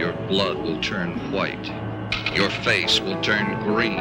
[0.00, 1.70] your blood will turn white.
[2.34, 3.98] Your face will turn green.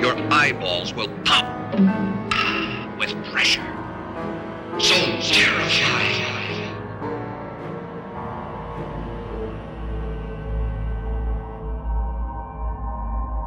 [0.00, 1.44] Your eyeballs will pop
[2.98, 3.60] with pressure.
[4.78, 6.24] So terrifying.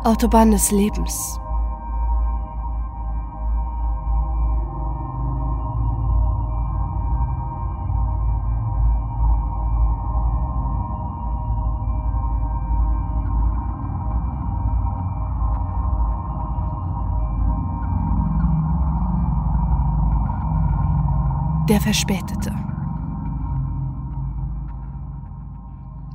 [0.05, 1.39] Autobahn des Lebens.
[21.87, 22.53] Verspätete.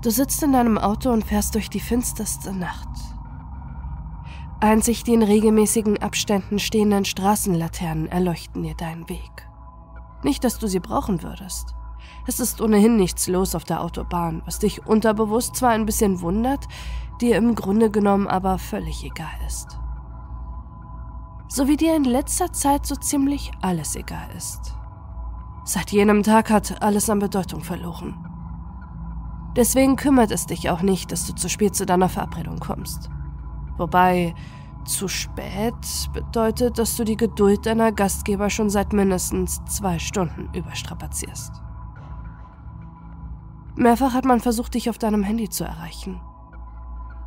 [0.02, 2.90] Du sitzt in deinem Auto und fährst durch die finsterste Nacht.
[4.60, 9.48] Einzig die in regelmäßigen Abständen stehenden Straßenlaternen erleuchten dir deinen Weg.
[10.22, 11.74] Nicht, dass du sie brauchen würdest.
[12.26, 16.68] Es ist ohnehin nichts los auf der Autobahn, was dich unterbewusst zwar ein bisschen wundert,
[17.22, 19.78] dir im Grunde genommen aber völlig egal ist.
[21.48, 24.74] So wie dir in letzter Zeit so ziemlich alles egal ist.
[25.64, 28.16] Seit jenem Tag hat alles an Bedeutung verloren.
[29.56, 33.10] Deswegen kümmert es dich auch nicht, dass du zu spät zu deiner Verabredung kommst.
[33.76, 34.34] Wobei,
[34.84, 35.74] zu spät
[36.12, 41.52] bedeutet, dass du die Geduld deiner Gastgeber schon seit mindestens zwei Stunden überstrapazierst.
[43.76, 46.20] Mehrfach hat man versucht, dich auf deinem Handy zu erreichen.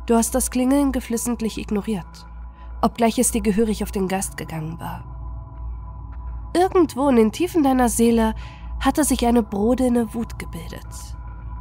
[0.06, 2.26] Du hast das Klingeln geflissentlich ignoriert,
[2.82, 5.15] obgleich es dir gehörig auf den Geist gegangen war.
[6.56, 8.34] Irgendwo in den Tiefen deiner Seele
[8.80, 10.86] hatte sich eine brodelnde Wut gebildet.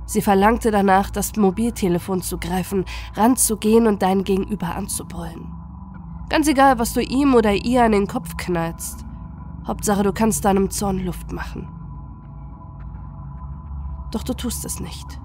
[0.05, 5.51] Sie verlangte danach, das Mobiltelefon zu greifen, ranzugehen und dein Gegenüber anzubrüllen.
[6.29, 9.03] Ganz egal, was du ihm oder ihr an den Kopf knallst.
[9.67, 11.67] Hauptsache, du kannst deinem Zorn Luft machen.
[14.11, 15.19] Doch du tust es nicht.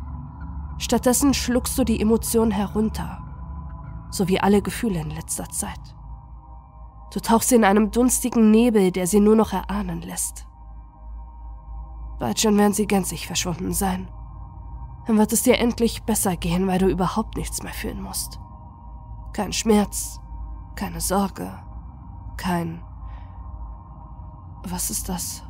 [0.78, 3.22] Stattdessen schluckst du die Emotion herunter,
[4.10, 5.94] so wie alle Gefühle in letzter Zeit.
[7.12, 10.46] Du tauchst in einem dunstigen Nebel, der sie nur noch erahnen lässt.
[12.18, 14.08] Bald schon werden sie gänzlich verschwunden sein.
[15.07, 18.39] Dann wird es dir endlich besser gehen, weil du überhaupt nichts mehr fühlen musst.
[19.33, 20.20] Kein Schmerz,
[20.77, 21.51] keine Sorge,
[22.36, 22.83] kein...
[24.63, 25.42] Was ist das?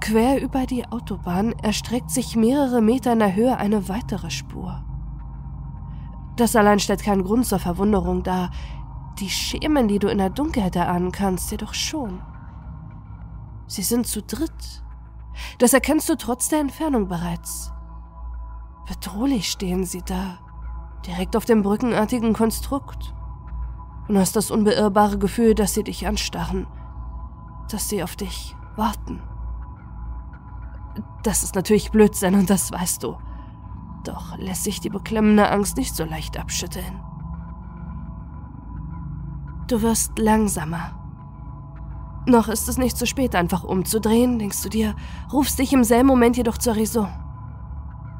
[0.00, 4.82] Quer über die Autobahn erstreckt sich mehrere Meter in der Höhe eine weitere Spur.
[6.36, 8.50] Das allein stellt keinen Grund zur Verwunderung dar,
[9.20, 12.20] die Schemen, die du in der Dunkelheit erahnen kannst, jedoch schon.
[13.66, 14.82] Sie sind zu dritt.
[15.58, 17.72] Das erkennst du trotz der Entfernung bereits.
[18.88, 20.38] Bedrohlich stehen sie da,
[21.06, 23.14] direkt auf dem brückenartigen Konstrukt.
[24.08, 26.66] Und hast das unbeirrbare Gefühl, dass sie dich anstarren,
[27.70, 29.22] dass sie auf dich warten.
[31.22, 33.16] Das ist natürlich Blödsinn und das weißt du.
[34.02, 37.09] Doch lässt sich die beklemmende Angst nicht so leicht abschütteln.
[39.70, 40.90] Du wirst langsamer.
[42.26, 44.96] Noch ist es nicht zu spät, einfach umzudrehen, denkst du dir,
[45.32, 47.06] rufst dich im selben Moment jedoch zur Raison.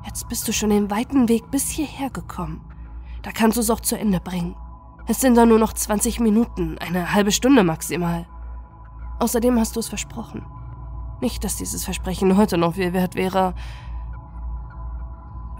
[0.07, 2.61] Jetzt bist du schon den weiten Weg bis hierher gekommen.
[3.23, 4.55] Da kannst du es auch zu Ende bringen.
[5.09, 8.29] Es sind da nur noch 20 Minuten, eine halbe Stunde maximal.
[9.19, 10.47] Außerdem hast du es versprochen.
[11.21, 13.55] Nicht, dass dieses Versprechen heute noch viel wert wäre.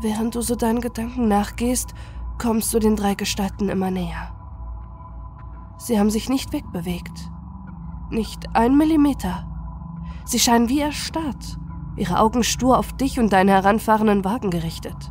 [0.01, 1.95] Während du so deinen Gedanken nachgehst,
[2.39, 4.40] kommst du den drei Gestalten immer näher.
[5.81, 7.31] Sie haben sich nicht wegbewegt.
[8.11, 9.47] Nicht ein Millimeter.
[10.27, 11.59] Sie scheinen wie erstarrt,
[11.97, 15.11] ihre Augen stur auf dich und deinen heranfahrenden Wagen gerichtet.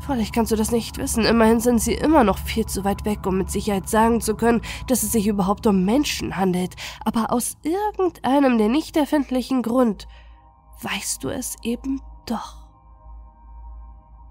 [0.00, 3.26] Freilich kannst du das nicht wissen, immerhin sind sie immer noch viel zu weit weg,
[3.26, 6.74] um mit Sicherheit sagen zu können, dass es sich überhaupt um Menschen handelt,
[7.04, 10.08] aber aus irgendeinem der nicht erfindlichen Grund
[10.80, 12.68] weißt du es eben doch.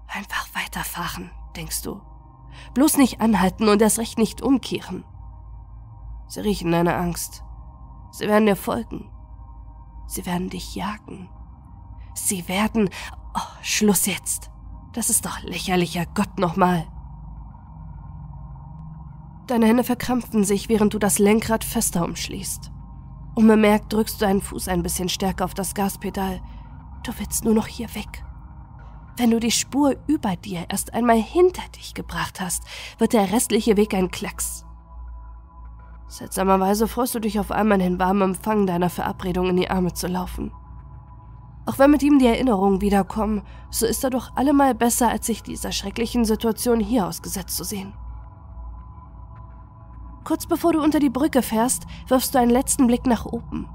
[0.08, 2.00] Einfach weiterfahren, denkst du.
[2.74, 5.04] Bloß nicht anhalten und das Recht nicht umkehren.
[6.28, 7.44] Sie riechen deine Angst.
[8.10, 9.10] Sie werden dir folgen.
[10.06, 11.28] Sie werden dich jagen.
[12.14, 12.90] Sie werden.
[13.34, 14.50] Oh, Schluss jetzt.
[14.92, 16.86] Das ist doch lächerlicher Gott nochmal.
[19.46, 22.72] Deine Hände verkrampfen sich, während du das Lenkrad fester umschließt.
[23.36, 26.40] Unbemerkt drückst du deinen Fuß ein bisschen stärker auf das Gaspedal.
[27.04, 28.24] Du willst nur noch hier weg.
[29.16, 32.62] Wenn du die Spur über dir erst einmal hinter dich gebracht hast,
[32.98, 34.64] wird der restliche Weg ein Klacks.
[36.08, 40.06] Seltsamerweise freust du dich auf einmal den warmen Empfang deiner Verabredung in die Arme zu
[40.06, 40.52] laufen.
[41.64, 45.42] Auch wenn mit ihm die Erinnerungen wiederkommen, so ist er doch allemal besser, als sich
[45.42, 47.92] dieser schrecklichen Situation hier ausgesetzt zu sehen.
[50.24, 53.68] Kurz bevor du unter die Brücke fährst, wirfst du einen letzten Blick nach oben.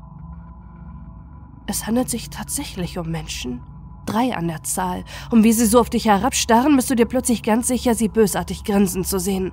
[1.65, 3.61] Es handelt sich tatsächlich um Menschen,
[4.05, 5.03] drei an der Zahl.
[5.29, 8.63] Und wie sie so auf dich herabstarren, bist du dir plötzlich ganz sicher, sie bösartig
[8.63, 9.51] grinsen zu sehen.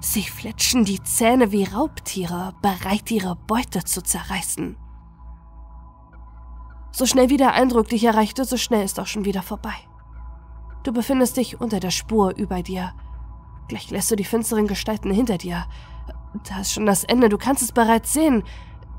[0.00, 4.76] Sie fletschen die Zähne wie Raubtiere, bereit, ihre Beute zu zerreißen.
[6.92, 9.74] So schnell wie der Eindruck dich erreichte, so schnell ist auch schon wieder vorbei.
[10.82, 12.94] Du befindest dich unter der Spur über dir.
[13.68, 15.66] Gleich lässt du die finsteren Gestalten hinter dir.
[16.48, 18.44] Da ist schon das Ende, du kannst es bereits sehen.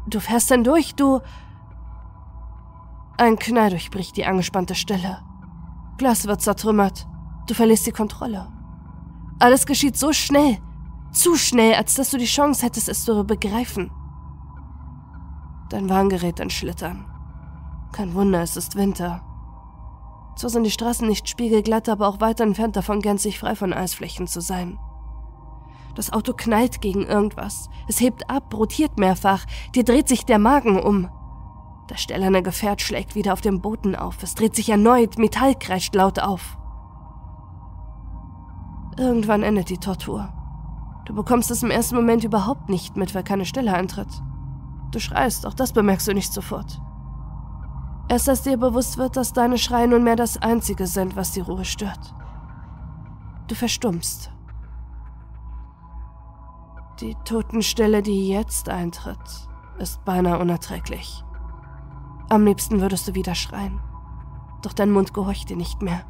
[0.07, 1.21] Du fährst dann durch, du...
[3.19, 5.19] Ein Knall durchbricht die angespannte Stille.
[5.97, 7.07] Glas wird zertrümmert.
[7.47, 8.47] Du verlierst die Kontrolle.
[9.39, 10.59] Alles geschieht so schnell.
[11.11, 13.89] Zu schnell, als dass du die Chance hättest, es zu begreifen.
[15.69, 17.05] Dein Wagen gerät in Schlittern.
[17.91, 19.23] Kein Wunder, es ist Winter.
[20.35, 24.27] Zwar sind die Straßen nicht spiegelglatt, aber auch weit entfernt davon, gänzlich frei von Eisflächen
[24.27, 24.77] zu sein.
[25.95, 27.69] Das Auto knallt gegen irgendwas.
[27.87, 29.45] Es hebt ab, rotiert mehrfach.
[29.73, 31.09] Dir dreht sich der Magen um.
[31.87, 34.21] Das stählerne Gefährt schlägt wieder auf dem Boden auf.
[34.21, 36.57] Es dreht sich erneut, Metall kreischt laut auf.
[38.97, 40.33] Irgendwann endet die Tortur.
[41.05, 44.09] Du bekommst es im ersten Moment überhaupt nicht mit, weil keine Stelle eintritt.
[44.91, 46.81] Du schreist, auch das bemerkst du nicht sofort.
[48.09, 51.65] Erst als dir bewusst wird, dass deine Schreie nunmehr das Einzige sind, was die Ruhe
[51.65, 52.13] stört.
[53.47, 54.31] Du verstummst.
[56.99, 59.17] Die Totenstille, die jetzt eintritt,
[59.77, 61.23] ist beinahe unerträglich.
[62.29, 63.79] Am liebsten würdest du wieder schreien.
[64.61, 66.01] Doch dein Mund gehorcht dir nicht mehr.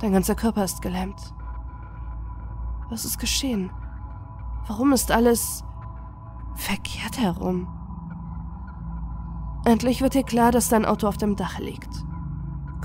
[0.00, 1.34] Dein ganzer Körper ist gelähmt.
[2.90, 3.70] Was ist geschehen?
[4.66, 5.64] Warum ist alles
[6.54, 7.66] verkehrt herum?
[9.64, 12.04] Endlich wird dir klar, dass dein Auto auf dem Dach liegt.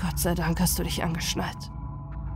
[0.00, 1.70] Gott sei Dank hast du dich angeschnallt.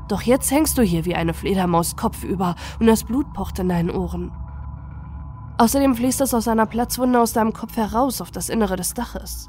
[0.09, 3.91] Doch jetzt hängst du hier wie eine Fledermaus kopfüber und das Blut pocht in deinen
[3.91, 4.33] Ohren.
[5.57, 9.49] Außerdem fließt es aus einer Platzwunde aus deinem Kopf heraus auf das Innere des Daches.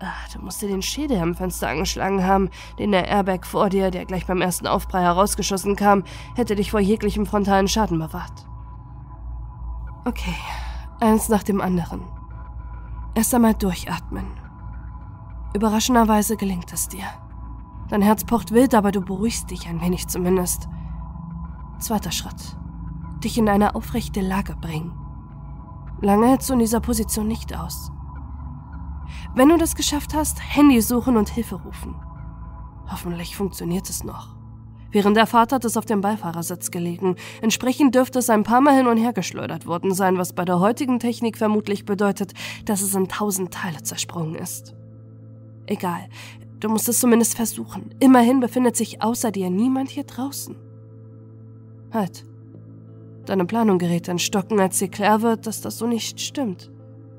[0.00, 3.90] Ach, du musst dir den Schädel am Fenster angeschlagen haben, den der Airbag vor dir,
[3.90, 6.04] der gleich beim ersten Aufprall herausgeschossen kam,
[6.34, 8.46] hätte dich vor jeglichem frontalen Schaden bewahrt.
[10.04, 10.34] Okay,
[11.00, 12.02] eins nach dem anderen.
[13.14, 14.26] Erst einmal durchatmen.
[15.54, 17.06] Überraschenderweise gelingt es dir.
[17.88, 20.68] Dein Herz pocht wild, aber du beruhigst dich ein wenig zumindest.
[21.78, 22.56] Zweiter Schritt.
[23.24, 24.92] Dich in eine aufrechte Lage bringen.
[26.02, 27.90] Lange hältst du in dieser Position nicht aus.
[29.36, 31.94] Wenn du das geschafft hast, Handy suchen und Hilfe rufen.
[32.90, 34.34] Hoffentlich funktioniert es noch.
[34.90, 37.16] Während der Fahrt hat es auf dem Beifahrersitz gelegen.
[37.42, 40.58] Entsprechend dürfte es ein paar Mal hin und her geschleudert worden sein, was bei der
[40.60, 42.32] heutigen Technik vermutlich bedeutet,
[42.64, 44.74] dass es in tausend Teile zersprungen ist.
[45.66, 46.08] Egal,
[46.60, 47.94] du musst es zumindest versuchen.
[48.00, 50.56] Immerhin befindet sich außer dir niemand hier draußen.
[51.92, 52.24] Halt.
[53.26, 56.70] Deine Planung gerät in Stocken, als dir klar wird, dass das so nicht stimmt.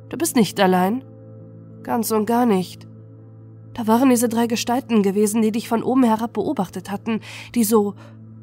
[0.10, 1.04] Du bist nicht allein.
[1.84, 2.88] Ganz und gar nicht.
[3.74, 7.22] Da waren diese drei Gestalten gewesen, die dich von oben herab beobachtet hatten,
[7.54, 7.94] die so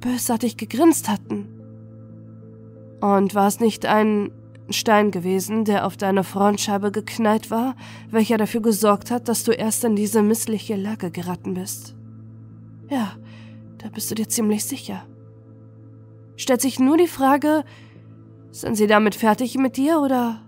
[0.00, 1.48] bösartig gegrinst hatten.
[3.00, 4.30] Und war es nicht ein
[4.70, 7.74] Stein gewesen, der auf deine Frontscheibe geknallt war,
[8.10, 11.94] welcher dafür gesorgt hat, dass du erst in diese missliche Lage geraten bist?
[12.88, 13.12] Ja,
[13.78, 15.04] da bist du dir ziemlich sicher.
[16.36, 17.64] Stellt sich nur die Frage,
[18.52, 20.40] sind sie damit fertig mit dir oder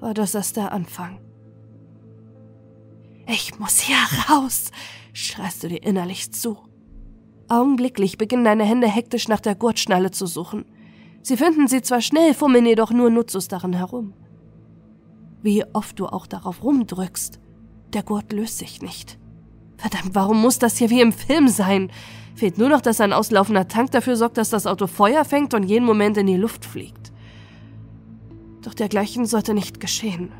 [0.00, 1.23] war das erst der Anfang?
[3.26, 3.96] Ich muss hier
[4.28, 4.70] raus,
[5.12, 6.58] schreist du dir innerlich zu.
[7.48, 10.64] Augenblicklich beginnen deine Hände hektisch nach der Gurtschnalle zu suchen.
[11.22, 14.12] Sie finden sie zwar schnell, fummeln jedoch nur nutzlos darin herum.
[15.42, 17.40] Wie oft du auch darauf rumdrückst,
[17.92, 19.18] der Gurt löst sich nicht.
[19.76, 21.90] Verdammt, warum muss das hier wie im Film sein?
[22.34, 25.62] Fehlt nur noch, dass ein auslaufender Tank dafür sorgt, dass das Auto Feuer fängt und
[25.62, 27.12] jeden Moment in die Luft fliegt.
[28.62, 30.32] Doch dergleichen sollte nicht geschehen.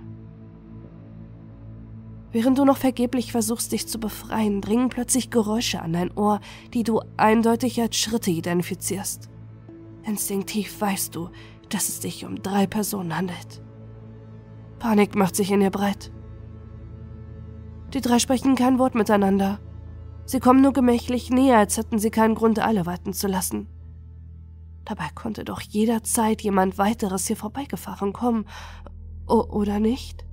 [2.34, 6.40] Während du noch vergeblich versuchst, dich zu befreien, dringen plötzlich Geräusche an dein Ohr,
[6.74, 9.30] die du eindeutig als Schritte identifizierst.
[10.02, 11.30] Instinktiv weißt du,
[11.68, 13.62] dass es sich um drei Personen handelt.
[14.80, 16.10] Panik macht sich in dir breit.
[17.92, 19.60] Die drei sprechen kein Wort miteinander.
[20.24, 23.68] Sie kommen nur gemächlich näher, als hätten sie keinen Grund, alle warten zu lassen.
[24.84, 28.44] Dabei konnte doch jederzeit jemand weiteres hier vorbeigefahren kommen.
[29.28, 30.24] O oder nicht?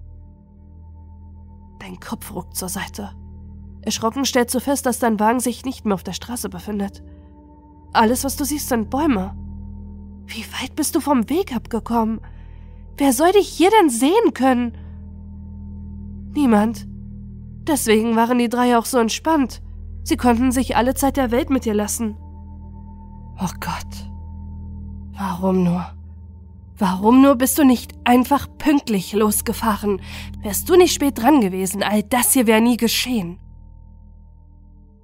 [1.82, 3.10] Dein Kopf ruckt zur Seite.
[3.82, 7.02] Erschrocken stellst du fest, dass dein Wagen sich nicht mehr auf der Straße befindet.
[7.92, 9.36] Alles, was du siehst, sind Bäume.
[10.28, 12.22] Wie weit bist du vom Weg abgekommen?
[12.98, 14.78] Wer soll dich hier denn sehen können?
[16.36, 16.88] Niemand.
[17.68, 19.64] Deswegen waren die drei auch so entspannt.
[20.04, 22.16] Sie konnten sich alle Zeit der Welt mit dir lassen.
[23.40, 24.12] Oh Gott.
[25.14, 25.86] Warum nur?
[26.82, 30.02] Warum nur bist du nicht einfach pünktlich losgefahren?
[30.42, 33.38] Wärst du nicht spät dran gewesen, all das hier wäre nie geschehen.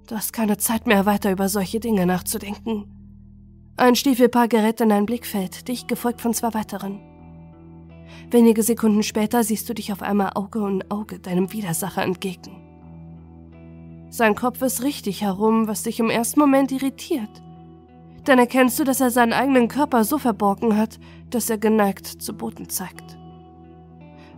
[0.07, 2.86] Du hast keine Zeit mehr, weiter über solche Dinge nachzudenken.
[3.77, 7.00] Ein Stiefelpaar gerät in dein Blickfeld, dich gefolgt von zwei weiteren.
[8.31, 12.57] Wenige Sekunden später siehst du dich auf einmal Auge um Auge deinem Widersacher entgegen.
[14.10, 17.43] Sein Kopf ist richtig herum, was dich im ersten Moment irritiert.
[18.27, 22.36] Dann erkennst du, dass er seinen eigenen Körper so verborgen hat, dass er geneigt zu
[22.36, 23.17] Boden zeigt.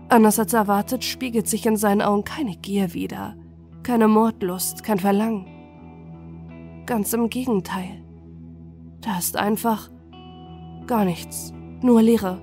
[0.09, 3.35] Anders als erwartet spiegelt sich in seinen Augen keine Gier wider,
[3.81, 5.47] keine Mordlust, kein Verlangen.
[6.85, 8.05] Ganz im Gegenteil.
[9.01, 9.89] Da ist einfach
[10.85, 12.39] gar nichts, nur Leere.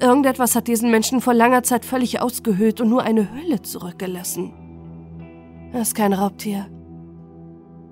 [0.00, 4.52] Irgendetwas hat diesen Menschen vor langer Zeit völlig ausgehöhlt und nur eine Hülle zurückgelassen.
[5.72, 6.66] Er ist kein Raubtier.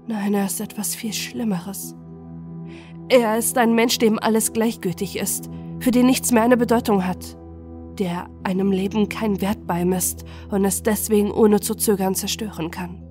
[0.09, 1.95] Nein, er ist etwas viel Schlimmeres.
[3.09, 5.49] Er ist ein Mensch, dem alles gleichgültig ist,
[5.79, 7.37] für den nichts mehr eine Bedeutung hat,
[7.99, 13.03] der einem Leben keinen Wert beimisst und es deswegen ohne zu zögern zerstören kann.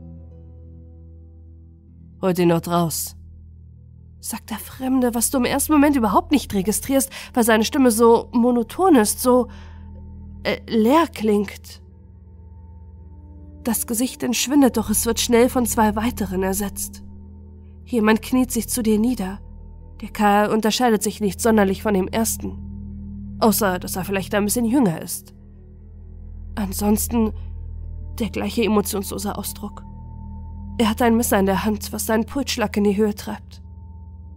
[2.22, 3.16] Holt ihn dort raus,
[4.20, 8.28] sagt der Fremde, was du im ersten Moment überhaupt nicht registrierst, weil seine Stimme so
[8.34, 9.48] monoton ist, so
[10.44, 11.82] äh, leer klingt.
[13.64, 17.02] Das Gesicht entschwindet, doch es wird schnell von zwei weiteren ersetzt.
[17.86, 19.40] Jemand kniet sich zu dir nieder.
[20.06, 23.38] Der Kerl unterscheidet sich nicht sonderlich von dem ersten.
[23.40, 25.34] Außer, dass er vielleicht ein bisschen jünger ist.
[26.54, 27.34] Ansonsten
[28.20, 29.84] der gleiche emotionslose Ausdruck.
[30.78, 33.64] Er hat ein Messer in der Hand, was seinen Pulsschlag in die Höhe treibt.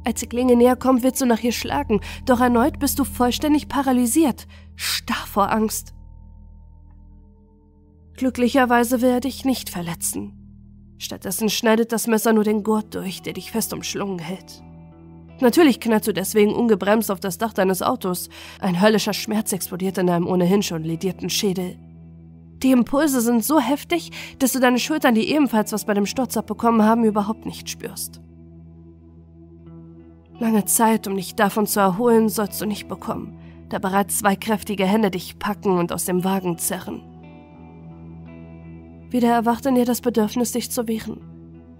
[0.06, 3.68] Als die Klinge näher kommt, willst du nach ihr schlagen, doch erneut bist du vollständig
[3.68, 5.92] paralysiert, starr vor Angst.
[8.14, 10.32] Glücklicherweise will er dich nicht verletzen.
[10.96, 14.62] Stattdessen schneidet das Messer nur den Gurt durch, der dich fest umschlungen hält.
[15.40, 18.28] Natürlich knallst du deswegen ungebremst auf das Dach deines Autos.
[18.60, 21.78] Ein höllischer Schmerz explodiert in deinem ohnehin schon ledierten Schädel.
[22.62, 26.36] Die Impulse sind so heftig, dass du deine Schultern, die ebenfalls was bei dem Sturz
[26.36, 28.20] abbekommen haben, überhaupt nicht spürst.
[30.40, 34.86] Lange Zeit, um dich davon zu erholen, sollst du nicht bekommen, da bereits zwei kräftige
[34.86, 37.02] Hände dich packen und aus dem Wagen zerren.
[39.10, 41.20] Wieder erwacht in dir das Bedürfnis, dich zu wehren.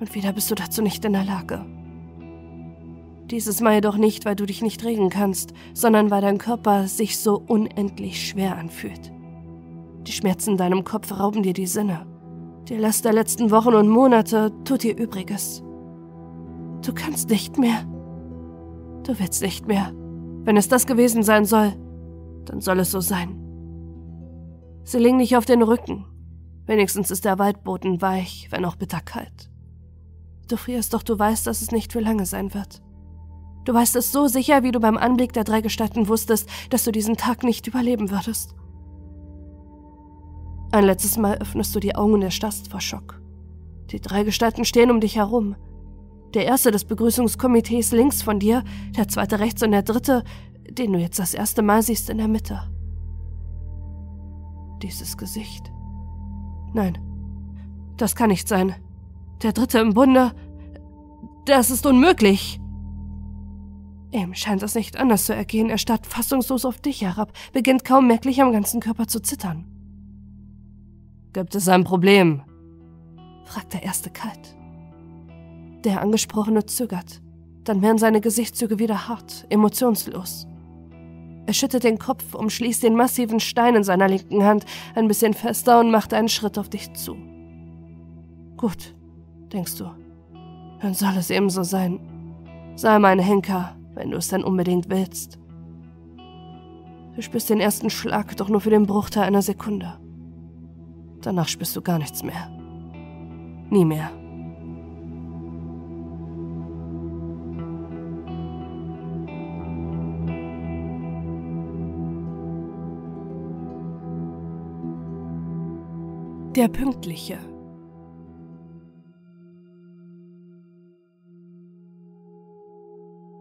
[0.00, 1.66] Und wieder bist du dazu nicht in der Lage.
[3.30, 7.18] Dieses Mal jedoch nicht, weil du dich nicht regen kannst, sondern weil dein Körper sich
[7.18, 9.12] so unendlich schwer anfühlt.
[10.06, 12.06] Die Schmerzen in deinem Kopf rauben dir die Sinne.
[12.68, 15.62] Die Last der letzten Wochen und Monate tut dir Übriges.
[16.84, 17.84] Du kannst nicht mehr.
[19.04, 19.92] Du willst nicht mehr.
[20.44, 21.74] Wenn es das gewesen sein soll,
[22.46, 23.36] dann soll es so sein.
[24.84, 26.06] Sie legen dich auf den Rücken,
[26.68, 29.50] Wenigstens ist der Waldboden weich, wenn auch bitterkalt.
[30.48, 32.82] Du frierst, doch du weißt, dass es nicht für lange sein wird.
[33.68, 36.90] Du weißt es so sicher, wie du beim Anblick der drei Gestalten wusstest, dass du
[36.90, 38.54] diesen Tag nicht überleben würdest.
[40.72, 43.20] Ein letztes Mal öffnest du die Augen und erstarrst vor Schock.
[43.90, 45.54] Die drei Gestalten stehen um dich herum.
[46.32, 48.64] Der erste des Begrüßungskomitees links von dir,
[48.96, 50.24] der zweite rechts und der dritte,
[50.70, 52.62] den du jetzt das erste Mal siehst, in der Mitte.
[54.80, 55.70] Dieses Gesicht.
[56.72, 56.96] Nein,
[57.98, 58.74] das kann nicht sein.
[59.42, 60.32] Der Dritte im Bunde.
[61.44, 62.62] Das ist unmöglich.
[64.10, 65.68] Ihm scheint es nicht anders zu ergehen.
[65.68, 69.66] Er starrt fassungslos auf dich herab, beginnt kaum merklich am ganzen Körper zu zittern.
[71.32, 72.42] Gibt es ein Problem?
[73.44, 74.56] fragt der Erste kalt.
[75.84, 77.22] Der Angesprochene zögert.
[77.64, 80.46] Dann werden seine Gesichtszüge wieder hart, emotionslos.
[81.46, 85.80] Er schüttet den Kopf, umschließt den massiven Stein in seiner linken Hand ein bisschen fester
[85.80, 87.16] und macht einen Schritt auf dich zu.
[88.56, 88.94] Gut,
[89.52, 89.90] denkst du.
[90.80, 92.00] Dann soll es ebenso sein.
[92.76, 95.38] Sei mein Henker, wenn du es dann unbedingt willst.
[97.16, 99.98] Du spürst den ersten Schlag doch nur für den Bruchteil einer Sekunde.
[101.20, 102.48] Danach spürst du gar nichts mehr.
[103.70, 104.10] Nie mehr.
[116.58, 117.38] der Pünktliche.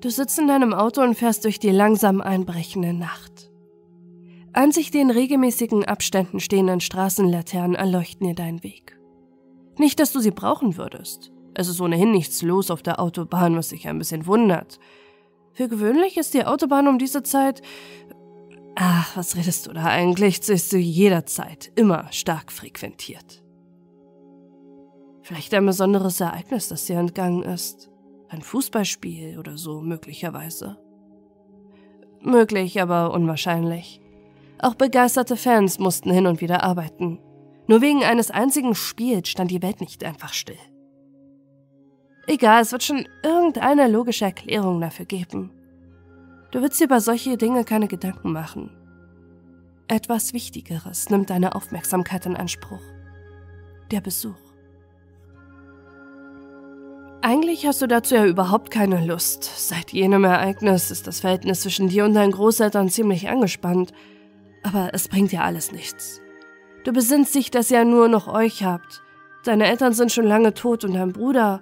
[0.01, 3.49] Du sitzt in deinem Auto und fährst durch die langsam einbrechende Nacht.
[4.53, 8.99] An sich den regelmäßigen Abständen stehenden Straßenlaternen erleuchten dir deinen Weg.
[9.77, 11.31] Nicht, dass du sie brauchen würdest.
[11.53, 14.79] Es ist ohnehin nichts los auf der Autobahn, was dich ein bisschen wundert.
[15.53, 17.61] Für gewöhnlich ist die Autobahn um diese Zeit
[18.79, 20.39] Ach, was redest du da eigentlich?
[20.43, 21.23] Sie ist zu jeder
[21.73, 23.41] immer stark frequentiert.
[25.23, 27.89] Vielleicht ein besonderes Ereignis, das dir entgangen ist.
[28.29, 30.77] Ein Fußballspiel oder so möglicherweise.
[32.21, 34.01] Möglich, aber unwahrscheinlich.
[34.59, 37.19] Auch begeisterte Fans mussten hin und wieder arbeiten.
[37.67, 40.57] Nur wegen eines einzigen Spiels stand die Welt nicht einfach still.
[42.25, 45.51] Egal, es wird schon irgendeine logische Erklärung dafür geben.
[46.51, 48.71] Du willst dir über solche Dinge keine Gedanken machen.
[49.87, 52.81] Etwas Wichtigeres nimmt deine Aufmerksamkeit in Anspruch.
[53.91, 54.46] Der Besuch.
[57.21, 59.43] Eigentlich hast du dazu ja überhaupt keine Lust.
[59.43, 63.91] Seit jenem Ereignis ist das Verhältnis zwischen dir und deinen Großeltern ziemlich angespannt.
[64.63, 66.21] Aber es bringt ja alles nichts.
[66.83, 69.01] Du besinnst dich, dass ihr nur noch euch habt.
[69.43, 71.61] Deine Eltern sind schon lange tot und dein Bruder.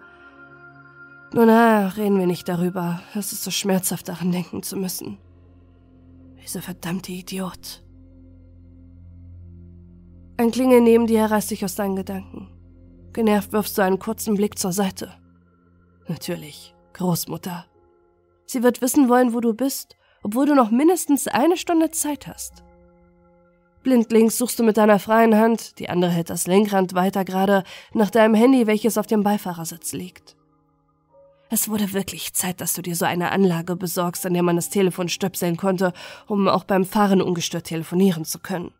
[1.34, 3.02] Nun na, reden wir nicht darüber.
[3.16, 5.18] Es ist so schmerzhaft, daran denken zu müssen.
[6.44, 7.84] Dieser verdammte Idiot.
[10.38, 12.50] Ein Klingel neben dir reißt dich aus deinen Gedanken.
[13.14, 15.14] Genervt wirfst du einen kurzen Blick zur Seite.
[16.08, 17.66] Natürlich, Großmutter.
[18.46, 22.64] Sie wird wissen wollen, wo du bist, obwohl du noch mindestens eine Stunde Zeit hast.
[23.84, 28.10] Blindlings suchst du mit deiner freien Hand, die andere hält das Lenkrad weiter gerade, nach
[28.10, 30.36] deinem Handy, welches auf dem Beifahrersitz liegt.
[31.50, 34.72] Es wurde wirklich Zeit, dass du dir so eine Anlage besorgst, an der man das
[34.72, 35.94] Telefon stöpseln konnte,
[36.28, 38.74] um auch beim Fahren ungestört telefonieren zu können.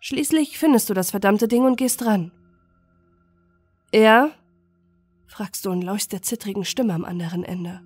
[0.00, 2.32] Schließlich findest du das verdammte Ding und gehst ran.
[3.94, 4.30] Ja?
[5.36, 7.82] Fragst du und lauschst der zittrigen Stimme am anderen Ende.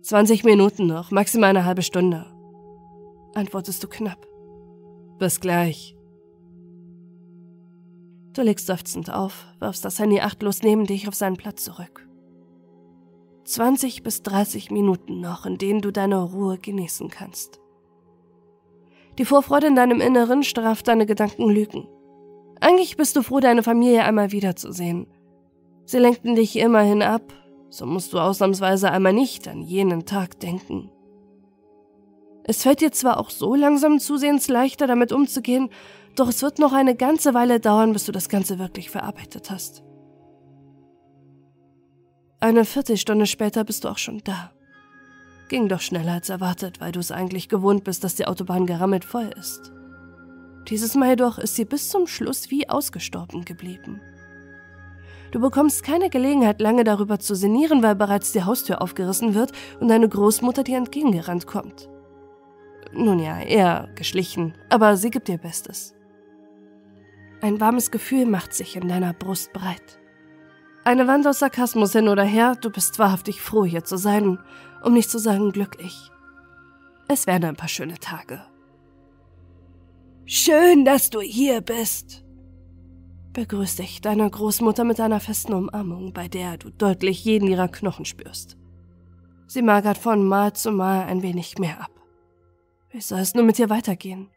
[0.00, 2.24] 20 Minuten noch, maximal eine halbe Stunde,
[3.34, 4.26] antwortest du knapp.
[5.18, 5.94] Bis gleich.
[8.32, 12.08] Du legst seufzend auf, wirfst das Handy achtlos neben dich auf seinen Platz zurück.
[13.44, 17.60] 20 bis 30 Minuten noch, in denen du deine Ruhe genießen kannst.
[19.18, 21.86] Die Vorfreude in deinem Inneren straft deine Gedanken Lügen.
[22.58, 25.08] Eigentlich bist du froh, deine Familie einmal wiederzusehen.
[25.88, 27.32] Sie lenkten dich immerhin ab,
[27.70, 30.90] so musst du ausnahmsweise einmal nicht an jenen Tag denken.
[32.44, 35.70] Es fällt dir zwar auch so langsam zusehends leichter, damit umzugehen,
[36.14, 39.82] doch es wird noch eine ganze Weile dauern, bis du das Ganze wirklich verarbeitet hast.
[42.38, 44.52] Eine Viertelstunde später bist du auch schon da.
[45.48, 49.06] Ging doch schneller als erwartet, weil du es eigentlich gewohnt bist, dass die Autobahn gerammelt
[49.06, 49.72] voll ist.
[50.68, 54.02] Dieses Mal jedoch ist sie bis zum Schluss wie ausgestorben geblieben.
[55.30, 59.88] Du bekommst keine Gelegenheit, lange darüber zu sinnieren, weil bereits die Haustür aufgerissen wird und
[59.88, 61.88] deine Großmutter dir entgegengerannt kommt.
[62.92, 65.94] Nun ja, eher geschlichen, aber sie gibt ihr Bestes.
[67.40, 70.00] Ein warmes Gefühl macht sich in deiner Brust breit.
[70.84, 74.38] Eine Wand aus Sarkasmus hin oder her, du bist wahrhaftig froh, hier zu sein,
[74.82, 76.10] um nicht zu sagen glücklich.
[77.08, 78.42] Es werden ein paar schöne Tage.
[80.24, 82.24] Schön, dass du hier bist,
[83.32, 88.04] begrüßt dich deine Großmutter mit einer festen Umarmung, bei der du deutlich jeden ihrer Knochen
[88.04, 88.56] spürst.
[89.46, 91.90] Sie magert von Mal zu Mal ein wenig mehr ab.
[92.90, 94.28] Wie soll es nur mit dir weitergehen?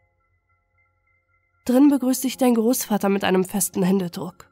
[1.64, 4.48] Drin begrüßt dich dein Großvater mit einem festen Händedruck.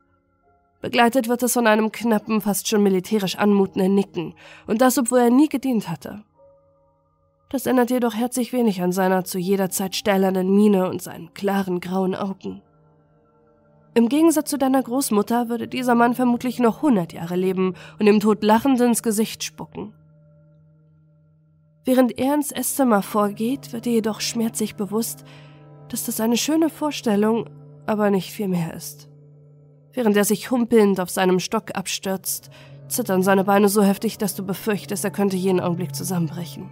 [0.80, 4.34] Begleitet wird es von einem knappen, fast schon militärisch anmutenden Nicken,
[4.66, 6.24] und das, obwohl er nie gedient hatte.
[7.50, 11.80] Das ändert jedoch herzlich wenig an seiner zu jeder Zeit stählernen Miene und seinen klaren
[11.80, 12.62] grauen Augen.
[13.94, 18.20] Im Gegensatz zu deiner Großmutter würde dieser Mann vermutlich noch hundert Jahre leben und dem
[18.20, 19.92] Tod lachend ins Gesicht spucken.
[21.84, 25.24] Während er ins Esszimmer vorgeht, wird dir jedoch schmerzlich bewusst,
[25.88, 27.50] dass das eine schöne Vorstellung,
[27.86, 29.08] aber nicht viel mehr ist.
[29.92, 32.50] Während er sich humpelnd auf seinem Stock abstürzt,
[32.86, 36.70] zittern seine Beine so heftig, dass du befürchtest, er könnte jeden Augenblick zusammenbrechen.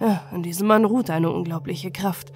[0.00, 2.32] Ja, in diesem Mann ruht eine unglaubliche Kraft,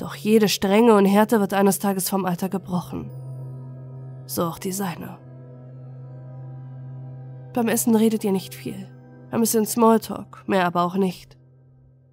[0.00, 3.10] doch jede Strenge und Härte wird eines Tages vom Alter gebrochen.
[4.26, 5.18] So auch die seine.
[7.52, 8.88] Beim Essen redet ihr nicht viel.
[9.30, 11.36] Ein bisschen Smalltalk, mehr aber auch nicht.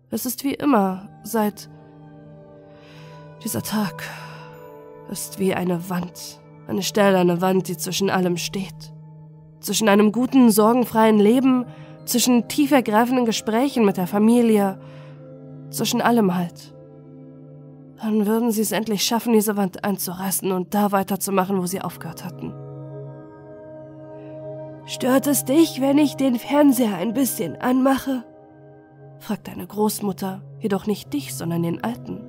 [0.09, 1.69] Es ist wie immer, seit
[3.43, 4.03] dieser Tag
[5.09, 8.93] ist wie eine Wand, eine stählerne Wand, die zwischen allem steht.
[9.59, 11.65] Zwischen einem guten, sorgenfreien Leben,
[12.05, 14.79] zwischen tiefergreifenden Gesprächen mit der Familie,
[15.69, 16.73] zwischen allem halt.
[18.01, 22.23] Dann würden sie es endlich schaffen, diese Wand einzureißen und da weiterzumachen, wo sie aufgehört
[22.23, 22.53] hatten.
[24.85, 28.23] Stört es dich, wenn ich den Fernseher ein bisschen anmache?
[29.19, 32.21] fragt deine Großmutter, jedoch nicht dich, sondern den Alten.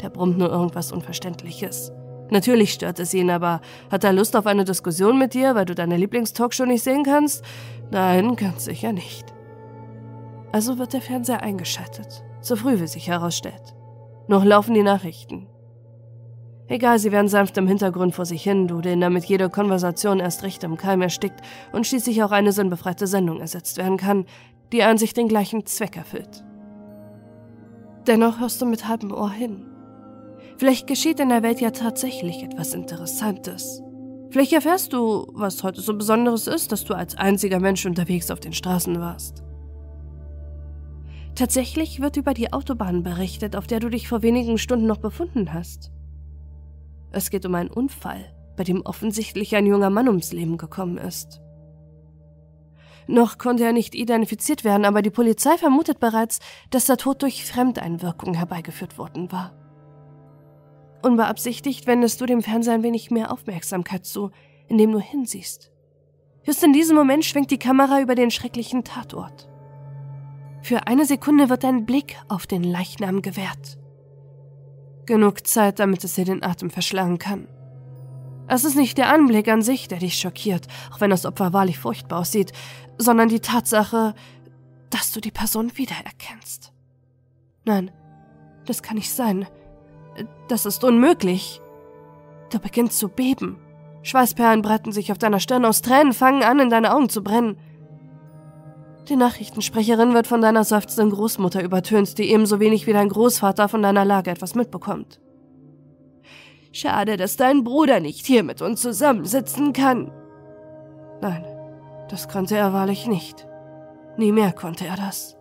[0.00, 1.92] Der brummt nur irgendwas Unverständliches.
[2.30, 5.74] Natürlich stört es ihn, aber hat er Lust auf eine Diskussion mit dir, weil du
[5.74, 7.44] deine Lieblingstalkshow nicht sehen kannst?
[7.90, 9.34] Nein, ganz sicher nicht.
[10.50, 13.77] Also wird der Fernseher eingeschaltet, so früh wie sich herausstellt.
[14.28, 15.46] Noch laufen die Nachrichten.
[16.68, 20.62] Egal, sie werden sanft im Hintergrund vor sich hin dudeln, damit jede Konversation erst recht
[20.64, 21.40] im Keim erstickt
[21.72, 24.26] und schließlich auch eine sinnbefreite Sendung ersetzt werden kann,
[24.70, 26.44] die an sich den gleichen Zweck erfüllt.
[28.06, 29.64] Dennoch hörst du mit halbem Ohr hin.
[30.58, 33.82] Vielleicht geschieht in der Welt ja tatsächlich etwas Interessantes.
[34.30, 38.40] Vielleicht erfährst du, was heute so Besonderes ist, dass du als einziger Mensch unterwegs auf
[38.40, 39.42] den Straßen warst.
[41.38, 45.52] Tatsächlich wird über die Autobahn berichtet, auf der du dich vor wenigen Stunden noch befunden
[45.52, 45.92] hast.
[47.12, 51.40] Es geht um einen Unfall, bei dem offensichtlich ein junger Mann ums Leben gekommen ist.
[53.06, 57.44] Noch konnte er nicht identifiziert werden, aber die Polizei vermutet bereits, dass der Tod durch
[57.44, 59.54] Fremdeinwirkung herbeigeführt worden war.
[61.02, 64.32] Unbeabsichtigt wendest du dem Fernseher ein wenig mehr Aufmerksamkeit zu,
[64.66, 65.70] indem du hinsiehst.
[66.42, 69.47] Just in diesem Moment schwenkt die Kamera über den schrecklichen Tatort.
[70.62, 73.78] Für eine Sekunde wird dein Blick auf den Leichnam gewährt.
[75.06, 77.48] Genug Zeit, damit es dir den Atem verschlagen kann.
[78.48, 81.78] Es ist nicht der Anblick an sich, der dich schockiert, auch wenn das Opfer wahrlich
[81.78, 82.52] furchtbar aussieht,
[82.96, 84.14] sondern die Tatsache,
[84.90, 86.72] dass du die Person wiedererkennst.
[87.64, 87.90] Nein,
[88.64, 89.46] das kann nicht sein.
[90.48, 91.60] Das ist unmöglich.
[92.50, 93.58] Du beginnst zu beben.
[94.02, 97.58] Schweißperlen breiten sich auf deiner Stirn aus, Tränen fangen an, in deine Augen zu brennen.
[99.08, 103.80] Die Nachrichtensprecherin wird von deiner seufzenden Großmutter übertönt, die ebenso wenig wie dein Großvater von
[103.80, 105.18] deiner Lage etwas mitbekommt.
[106.72, 110.12] Schade, dass dein Bruder nicht hier mit uns zusammensitzen kann.
[111.22, 111.42] Nein,
[112.10, 113.46] das konnte er wahrlich nicht.
[114.18, 115.36] Nie mehr konnte er das.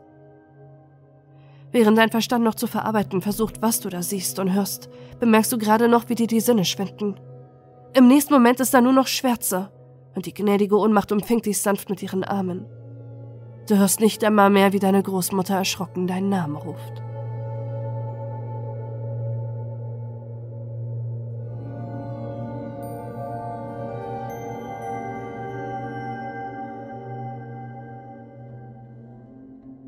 [1.73, 4.87] Während dein Verstand noch zu verarbeiten versucht, was du da siehst und hörst,
[5.19, 7.19] bemerkst du gerade noch, wie dir die Sinne schwinden.
[7.93, 9.69] Im nächsten Moment ist da nur noch Schwärze
[10.15, 12.65] und die gnädige Ohnmacht umfängt dich sanft mit ihren Armen.
[13.67, 17.01] Du hörst nicht einmal mehr, wie deine Großmutter erschrocken deinen Namen ruft.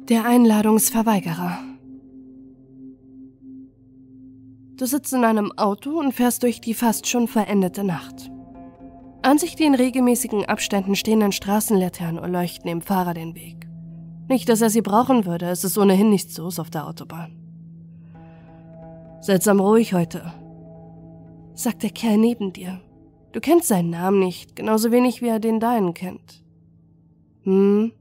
[0.09, 1.59] Der Einladungsverweigerer.
[4.75, 8.29] Du sitzt in einem Auto und fährst durch die fast schon verendete Nacht.
[9.21, 13.58] An sich die in regelmäßigen Abständen stehenden Straßenlaternen erleuchten dem Fahrer den Weg.
[14.29, 17.35] Nicht, dass er sie brauchen würde, es ist ohnehin nichts los auf der Autobahn.
[19.21, 20.31] Seltsam ruhig heute,
[21.55, 22.79] sagt der Kerl neben dir.
[23.31, 26.43] Du kennst seinen Namen nicht, genauso wenig wie er den deinen kennt.
[27.41, 27.91] Hm,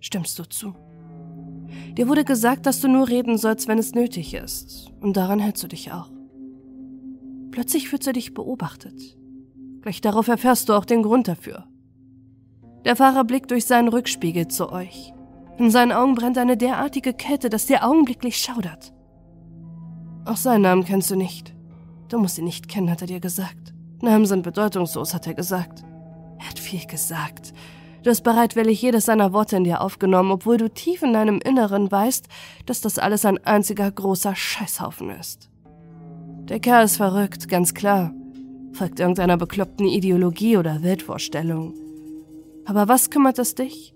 [0.00, 0.74] stimmst du zu?
[1.98, 4.90] Dir wurde gesagt, dass du nur reden sollst, wenn es nötig ist.
[5.00, 6.10] Und daran hältst du dich auch.
[7.50, 9.18] Plötzlich fühlst du dich beobachtet.
[9.82, 11.66] Gleich darauf erfährst du auch den Grund dafür.
[12.86, 15.12] Der Fahrer blickt durch seinen Rückspiegel zu euch.
[15.58, 18.92] In seinen Augen brennt eine derartige Kälte, dass dir augenblicklich schaudert.
[20.24, 21.54] Auch seinen Namen kennst du nicht.
[22.08, 23.74] Du musst ihn nicht kennen, hat er dir gesagt.
[24.00, 25.84] Namen sind bedeutungslos, hat er gesagt.
[26.38, 27.52] Er hat viel gesagt.
[28.02, 31.90] Du hast bereitwillig jedes seiner Worte in dir aufgenommen, obwohl du tief in deinem Inneren
[31.90, 32.26] weißt,
[32.66, 35.50] dass das alles ein einziger großer Scheißhaufen ist.
[36.48, 38.12] Der Kerl ist verrückt, ganz klar.
[38.72, 41.74] Folgt irgendeiner bekloppten Ideologie oder Weltvorstellung.
[42.64, 43.94] Aber was kümmert es dich?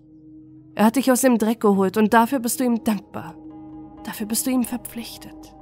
[0.76, 3.34] Er hat dich aus dem Dreck geholt und dafür bist du ihm dankbar.
[4.04, 5.52] Dafür bist du ihm verpflichtet.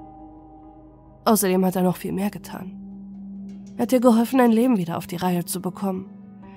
[1.25, 2.79] Außerdem hat er noch viel mehr getan.
[3.79, 6.15] Er hat dir geholfen, dein Leben wieder auf die Reihe zu bekommen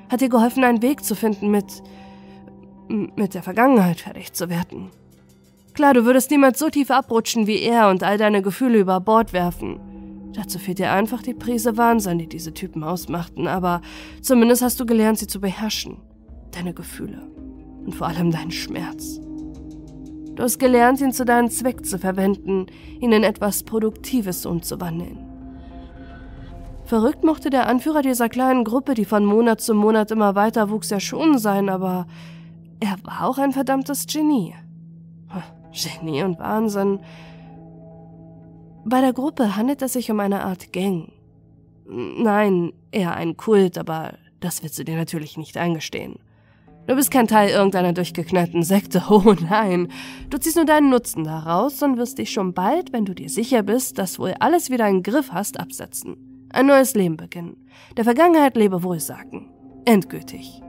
[0.10, 1.84] hat dir geholfen, einen Weg zu finden, mit.
[2.90, 4.92] mit der Vergangenheit fertig zu werden.
[5.74, 9.34] Klar, du würdest niemals so tief abrutschen wie er und all deine Gefühle über Bord
[9.34, 9.80] werfen.
[10.34, 13.82] Dazu fehlt dir einfach die Prise Wahnsinn, die diese Typen ausmachten, aber
[14.22, 15.98] zumindest hast du gelernt, sie zu beherrschen.
[16.52, 17.37] Deine Gefühle.
[17.88, 19.22] Und vor allem deinen Schmerz.
[20.36, 22.68] Du hast gelernt, ihn zu deinem Zweck zu verwenden,
[23.00, 25.18] ihn in etwas Produktives umzuwandeln.
[26.84, 30.90] Verrückt mochte der Anführer dieser kleinen Gruppe, die von Monat zu Monat immer weiter wuchs,
[30.90, 32.08] ja schon sein, aber
[32.82, 34.54] er war auch ein verdammtes Genie.
[35.72, 37.00] Genie und Wahnsinn.
[38.84, 41.12] Bei der Gruppe handelt es sich um eine Art Gang.
[41.88, 46.20] Nein, eher ein Kult, aber das willst du dir natürlich nicht eingestehen.
[46.88, 49.90] Du bist kein Teil irgendeiner durchgeknallten Sekte, oh nein.
[50.30, 53.62] Du ziehst nur deinen Nutzen daraus und wirst dich schon bald, wenn du dir sicher
[53.62, 56.16] bist, dass wohl alles wieder einen Griff hast, absetzen.
[56.50, 57.58] Ein neues Leben beginnen.
[57.98, 59.50] Der Vergangenheit Lebewohl sagen.
[59.84, 60.62] Endgültig.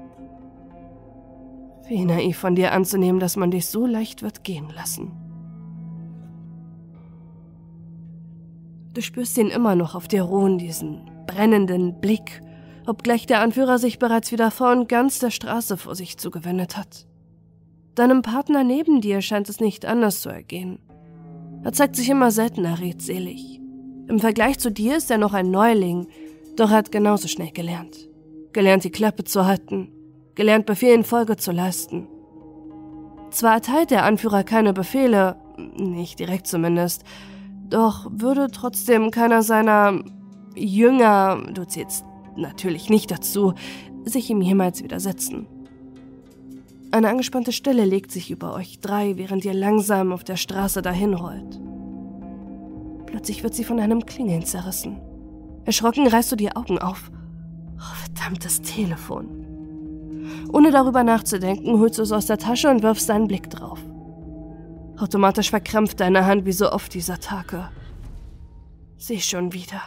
[1.87, 5.12] Wie naiv von dir anzunehmen, dass man dich so leicht wird gehen lassen.
[8.92, 12.42] Du spürst ihn immer noch auf dir ruhen, diesen brennenden Blick,
[12.88, 17.07] obgleich der Anführer sich bereits wieder vorn ganz der Straße vor sich zugewendet hat.
[17.94, 20.79] Deinem Partner neben dir scheint es nicht anders zu ergehen.
[21.64, 23.61] Er zeigt sich immer seltener redselig.
[24.09, 26.07] Im Vergleich zu dir ist er noch ein Neuling,
[26.57, 28.09] doch er hat genauso schnell gelernt.
[28.53, 29.92] Gelernt, die Klappe zu halten,
[30.35, 32.09] gelernt, Befehlen Folge zu leisten.
[33.31, 35.37] Zwar erteilt der Anführer keine Befehle,
[35.77, 37.05] nicht direkt zumindest,
[37.68, 40.03] doch würde trotzdem keiner seiner
[40.55, 42.05] Jünger, du zählst
[42.38, 43.55] natürlich nicht dazu,
[44.05, 45.46] sich ihm jemals widersetzen.
[46.90, 51.61] Eine angespannte Stille legt sich über euch drei, während ihr langsam auf der Straße dahinrollt.
[53.07, 55.01] Plötzlich wird sie von einem Klingeln zerrissen.
[55.64, 57.11] Erschrocken reißt du die Augen auf.
[57.77, 59.38] Oh, verdammtes Telefon.
[60.53, 63.81] Ohne darüber nachzudenken, holst du es aus der Tasche und wirfst deinen Blick drauf.
[64.98, 67.68] Automatisch verkrampft deine Hand wie so oft dieser Tage.
[68.96, 69.81] Sie schon wieder.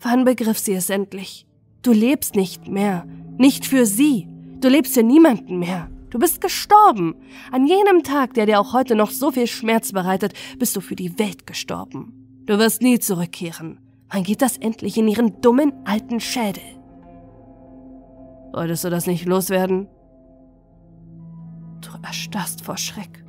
[0.00, 1.46] Wann begriff sie es endlich?
[1.82, 3.06] Du lebst nicht mehr.
[3.36, 4.28] Nicht für sie.
[4.60, 5.90] Du lebst für niemanden mehr.
[6.10, 7.14] Du bist gestorben.
[7.52, 10.96] An jenem Tag, der dir auch heute noch so viel Schmerz bereitet, bist du für
[10.96, 12.42] die Welt gestorben.
[12.46, 13.78] Du wirst nie zurückkehren.
[14.10, 16.62] Wann geht das endlich in ihren dummen alten Schädel?
[18.52, 19.86] Wolltest du das nicht loswerden?
[21.80, 23.24] Du erstarrst vor Schreck.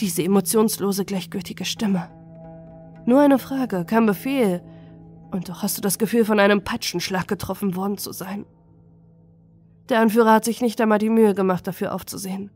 [0.00, 2.10] Diese emotionslose, gleichgültige Stimme.
[3.06, 4.62] Nur eine Frage, kein Befehl.
[5.32, 8.44] Und doch hast du das Gefühl, von einem Peitschenschlag getroffen worden zu sein.
[9.88, 12.50] Der Anführer hat sich nicht einmal die Mühe gemacht, dafür aufzusehen.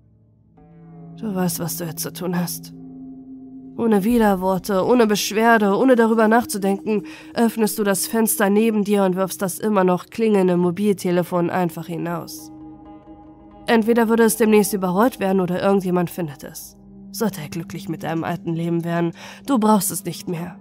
[1.18, 2.74] Du weißt, was du jetzt zu tun hast.
[3.78, 7.02] Ohne Widerworte, ohne Beschwerde, ohne darüber nachzudenken,
[7.34, 12.52] öffnest du das Fenster neben dir und wirfst das immer noch klingende Mobiltelefon einfach hinaus.
[13.66, 16.76] Entweder würde es demnächst überrollt werden oder irgendjemand findet es.
[17.10, 19.12] Sollte er glücklich mit deinem alten Leben werden,
[19.46, 20.58] du brauchst es nicht mehr.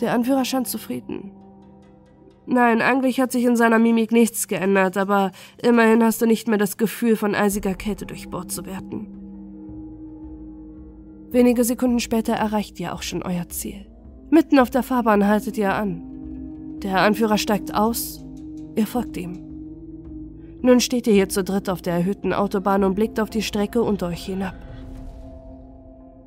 [0.00, 1.32] Der Anführer scheint zufrieden.
[2.46, 5.30] Nein, eigentlich hat sich in seiner Mimik nichts geändert, aber
[5.62, 9.06] immerhin hast du nicht mehr das Gefühl, von eisiger Kälte durchbohrt zu werden.
[11.30, 13.86] Wenige Sekunden später erreicht ihr auch schon euer Ziel.
[14.30, 16.78] Mitten auf der Fahrbahn haltet ihr an.
[16.82, 18.24] Der Anführer steigt aus,
[18.74, 19.38] ihr folgt ihm.
[20.62, 23.82] Nun steht ihr hier zu dritt auf der erhöhten Autobahn und blickt auf die Strecke
[23.82, 24.54] unter euch hinab.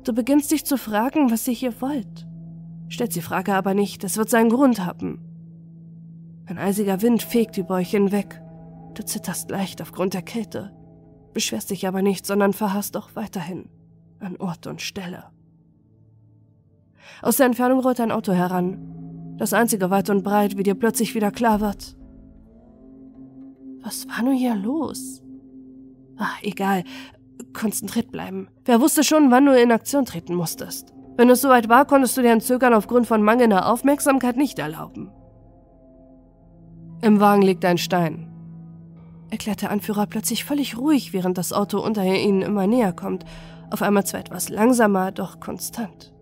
[0.04, 2.26] Du beginnst dich zu fragen, was ihr hier wollt.
[2.88, 5.20] Stellt die Frage aber nicht, es wird seinen Grund haben.
[6.46, 8.40] Ein eisiger Wind fegt über euch hinweg.
[8.94, 10.72] Du zitterst leicht aufgrund der Kälte,
[11.32, 13.68] beschwerst dich aber nicht, sondern verharrst auch weiterhin
[14.20, 15.24] an Ort und Stelle.
[17.22, 19.36] Aus der Entfernung rollt ein Auto heran.
[19.36, 21.96] Das einzige weit und breit, wie dir plötzlich wieder klar wird.
[23.82, 25.22] Was war nun hier los?
[26.16, 26.84] Ach, egal.
[27.52, 28.48] Konzentriert bleiben.
[28.64, 30.93] Wer wusste schon, wann du in Aktion treten musstest?
[31.16, 35.10] Wenn es soweit war, konntest du dir ein Zögern aufgrund von mangelnder Aufmerksamkeit nicht erlauben.
[37.02, 38.32] Im Wagen liegt ein Stein,
[39.30, 43.24] erklärt der Anführer plötzlich völlig ruhig, während das Auto unter ihnen immer näher kommt,
[43.70, 46.12] auf einmal zwar etwas langsamer, doch konstant.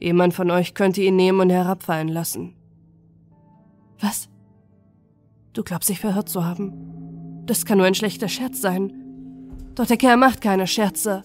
[0.00, 2.56] Jemand von euch könnte ihn nehmen und herabfallen lassen.
[4.00, 4.28] Was?
[5.52, 7.44] Du glaubst, sich verhört zu haben?
[7.46, 8.92] Das kann nur ein schlechter Scherz sein.
[9.74, 11.22] Doch der Kerl macht keine Scherze.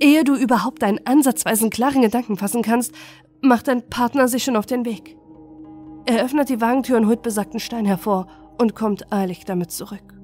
[0.00, 2.92] Ehe du überhaupt einen ansatzweisen klaren Gedanken fassen kannst,
[3.40, 5.16] macht dein Partner sich schon auf den Weg.
[6.06, 8.26] Er öffnet die Wagentür und holt besagten Stein hervor
[8.58, 10.14] und kommt eilig damit zurück.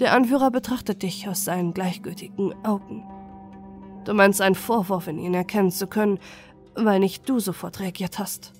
[0.00, 3.04] Der Anführer betrachtet dich aus seinen gleichgültigen Augen.
[4.04, 6.18] Du meinst einen Vorwurf in ihn erkennen zu können,
[6.74, 8.52] weil nicht du sofort reagiert hast.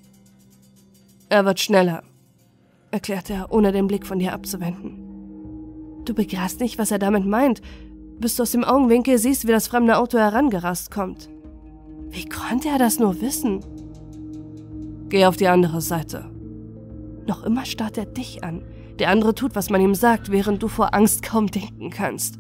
[1.30, 2.02] Er wird schneller,
[2.90, 6.02] erklärt er, ohne den Blick von dir abzuwenden.
[6.04, 7.62] Du begreifst nicht, was er damit meint,
[8.20, 11.28] bis du aus dem Augenwinkel siehst, wie das fremde Auto herangerast kommt.
[12.11, 13.61] Wie konnte er das nur wissen?
[15.09, 16.30] Geh auf die andere Seite.
[17.26, 18.62] Noch immer starrt er dich an.
[18.98, 22.38] Der andere tut, was man ihm sagt, während du vor Angst kaum denken kannst.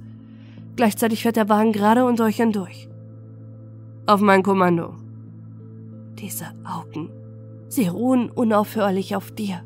[0.76, 2.88] Gleichzeitig fährt der Wagen gerade unter euch hindurch.
[4.06, 4.94] Auf mein Kommando.
[6.18, 7.10] Diese Augen.
[7.68, 9.62] Sie ruhen unaufhörlich auf dir.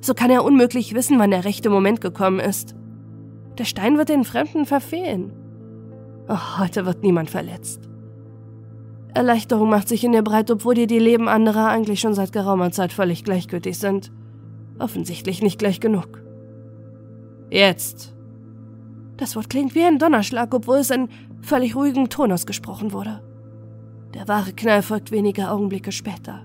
[0.00, 2.74] So kann er unmöglich wissen, wann der rechte Moment gekommen ist.
[3.58, 5.32] Der Stein wird den Fremden verfehlen.
[6.32, 7.88] Oh, heute wird niemand verletzt.
[9.14, 12.70] Erleichterung macht sich in dir breit, obwohl dir die Leben anderer eigentlich schon seit geraumer
[12.70, 14.12] Zeit völlig gleichgültig sind.
[14.78, 16.22] Offensichtlich nicht gleich genug.
[17.50, 18.14] Jetzt.
[19.16, 21.08] Das Wort klingt wie ein Donnerschlag, obwohl es in
[21.42, 23.20] völlig ruhigem Ton ausgesprochen wurde.
[24.14, 26.44] Der wahre Knall folgt wenige Augenblicke später.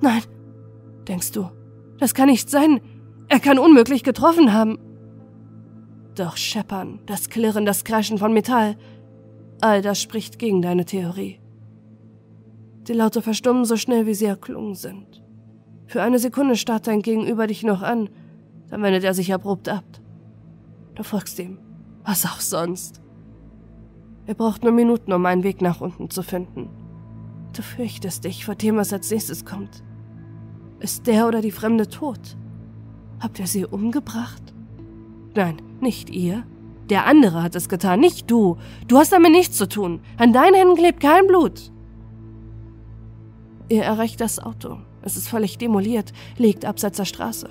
[0.00, 0.22] Nein,
[1.06, 1.48] denkst du,
[1.98, 2.80] das kann nicht sein.
[3.28, 4.76] Er kann unmöglich getroffen haben.
[6.18, 8.76] Doch Scheppern, das Klirren, das Kreischen von Metall,
[9.60, 11.38] all das spricht gegen deine Theorie.
[12.88, 15.22] Die Laute verstummen so schnell, wie sie erklungen sind.
[15.86, 18.08] Für eine Sekunde starrt dein Gegenüber dich noch an,
[18.68, 19.84] dann wendet er sich abrupt ab.
[20.96, 21.58] Du folgst ihm.
[22.04, 23.00] Was auch sonst.
[24.26, 26.68] Er braucht nur Minuten, um einen Weg nach unten zu finden.
[27.54, 29.84] Du fürchtest dich vor dem, was als nächstes kommt.
[30.80, 32.36] Ist der oder die Fremde tot?
[33.20, 34.42] Habt ihr sie umgebracht?
[35.34, 36.44] Nein, nicht ihr.
[36.90, 38.56] Der andere hat es getan, nicht du.
[38.86, 40.00] Du hast damit nichts zu tun.
[40.16, 41.70] An deinen Händen klebt kein Blut.
[43.68, 44.78] Ihr erreicht das Auto.
[45.02, 47.50] Es ist völlig demoliert, liegt abseits der Straße.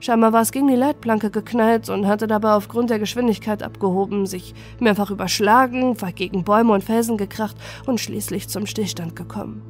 [0.00, 4.52] Scheinbar war es gegen die Leitplanke geknallt und hatte dabei aufgrund der Geschwindigkeit abgehoben, sich
[4.80, 9.62] mehrfach überschlagen, war gegen Bäume und Felsen gekracht und schließlich zum Stillstand gekommen.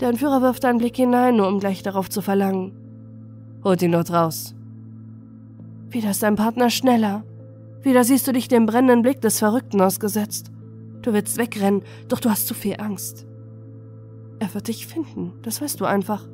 [0.00, 2.72] Der Entführer wirft einen Blick hinein, nur um gleich darauf zu verlangen.
[3.62, 4.54] Holt ihn dort raus.
[5.94, 7.22] Wieder ist dein Partner schneller.
[7.82, 10.50] Wieder siehst du dich dem brennenden Blick des Verrückten ausgesetzt.
[11.02, 13.26] Du willst wegrennen, doch du hast zu viel Angst.
[14.40, 16.26] Er wird dich finden, das weißt du einfach.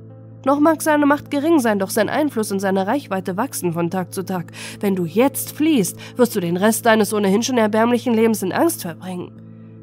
[0.46, 4.14] Noch mag seine Macht gering sein, doch sein Einfluss und seine Reichweite wachsen von Tag
[4.14, 4.50] zu Tag.
[4.80, 8.80] Wenn du jetzt fliehst, wirst du den Rest deines ohnehin schon erbärmlichen Lebens in Angst
[8.80, 9.30] verbringen.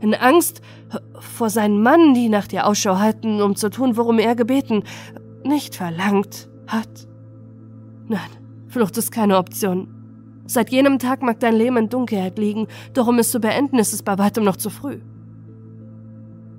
[0.02, 0.62] In Angst
[1.20, 4.86] vor seinen Mann, die nach dir Ausschau halten, um zu tun, worum er gebeten,
[5.44, 7.08] nicht verlangt hat.
[8.08, 9.88] Nein, Flucht ist keine Option.
[10.45, 13.93] Seit jenem Tag mag dein Leben in Dunkelheit liegen, doch um es zu beenden, ist
[13.93, 14.99] es bei weitem noch zu früh.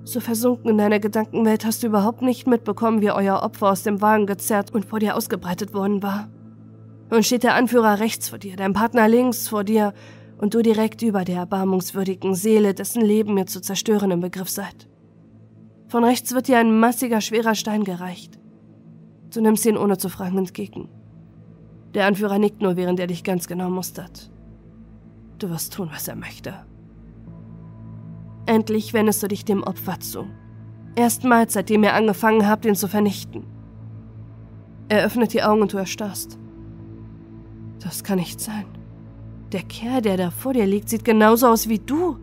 [0.03, 4.01] So versunken in deiner Gedankenwelt hast du überhaupt nicht mitbekommen, wie euer Opfer aus dem
[4.01, 6.29] Wagen gezerrt und vor dir ausgebreitet worden war.
[7.11, 9.93] Nun steht der Anführer rechts vor dir, dein Partner links vor dir
[10.37, 14.87] und du direkt über der erbarmungswürdigen Seele, dessen Leben ihr zu zerstören im Begriff seid.
[15.87, 18.39] Von rechts wird dir ein massiger, schwerer Stein gereicht.
[19.33, 20.89] Du nimmst ihn ohne zu fragen entgegen.
[21.93, 24.31] Der Anführer nickt nur, während er dich ganz genau mustert.
[25.39, 26.53] Du wirst tun, was er möchte.
[28.45, 30.25] Endlich wendest du dich dem Opfer zu.
[30.95, 33.45] Erstmals, seitdem ihr angefangen habt, ihn zu vernichten.
[34.89, 36.37] Er öffnet die Augen und du erstarrst.
[37.79, 38.65] Das kann nicht sein.
[39.51, 42.17] Der Kerl, der da vor dir liegt, sieht genauso aus wie du.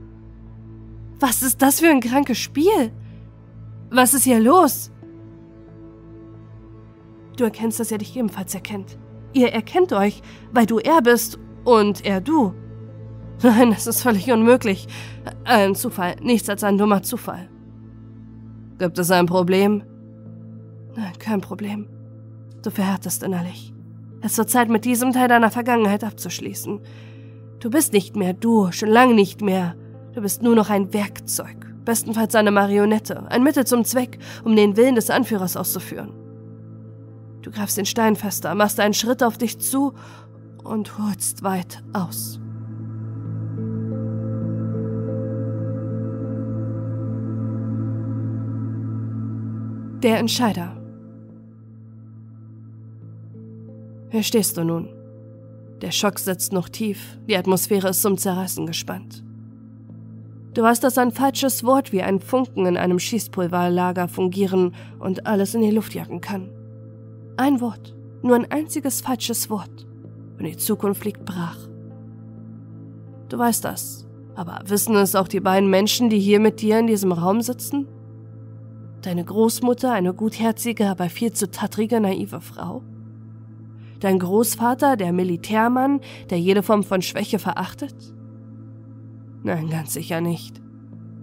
[1.19, 2.93] Was ist das für ein krankes Spiel?
[3.91, 4.91] Was ist hier los?
[7.37, 8.99] Du erkennst, dass er dich ebenfalls erkennt.
[9.37, 12.55] Ihr erkennt euch, weil du er bist und er du.
[13.43, 14.87] Nein, das ist völlig unmöglich.
[15.45, 17.51] Ein Zufall, nichts als ein dummer Zufall.
[18.79, 19.83] Gibt es ein Problem?
[20.97, 21.87] Nein, kein Problem.
[22.63, 23.75] Du verhärtest innerlich.
[24.23, 26.81] Es wird Zeit, mit diesem Teil deiner Vergangenheit abzuschließen.
[27.61, 29.77] Du bist nicht mehr du, schon lange nicht mehr.
[30.15, 34.79] Du bist nur noch ein Werkzeug, bestenfalls eine Marionette, ein Mittel zum Zweck, um den
[34.79, 36.26] Willen des Anführers auszuführen.
[37.47, 39.95] Du greifst den Stein fester, machst einen Schritt auf dich zu
[40.65, 42.41] und holst weit aus.
[50.03, 50.77] Der Entscheider.
[54.11, 54.89] Hier stehst du nun.
[55.83, 59.23] Der Schock sitzt noch tief, die Atmosphäre ist zum Zerreißen gespannt.
[60.55, 65.55] Du weißt, dass ein falsches Wort wie ein Funken in einem Schießpulverlager fungieren und alles
[65.55, 66.56] in die Luft jagen kann.
[67.39, 69.87] Ein Wort, nur ein einziges falsches Wort.
[70.39, 71.59] Und die Zukunft liegt brach.
[73.29, 76.87] Du weißt das, aber wissen es auch die beiden Menschen, die hier mit dir in
[76.87, 77.89] diesem Raum sitzen?
[79.03, 82.83] Deine Großmutter, eine gutherzige, aber viel zu tattrige, naive Frau?
[84.01, 87.95] Dein Großvater, der Militärmann, der jede Form von Schwäche verachtet?
[89.43, 90.61] Nein, ganz sicher nicht.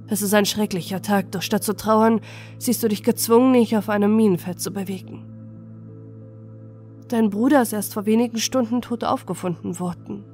[0.07, 2.21] Es ist ein schrecklicher Tag, doch statt zu trauern,
[2.59, 5.32] siehst du dich gezwungen, dich auf einem Minenfeld zu bewegen.
[7.13, 10.25] Dein Bruder ist erst vor wenigen Stunden tot aufgefunden worden.